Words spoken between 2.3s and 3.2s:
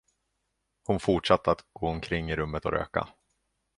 i rummet och röka.